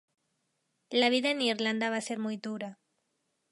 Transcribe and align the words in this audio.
La 0.93 1.11
vida 1.13 1.29
en 1.29 1.43
Irlanda 1.49 1.91
va 1.91 1.97
a 1.97 2.01
ser 2.07 2.17
muy 2.17 2.35
dura. 2.37 2.79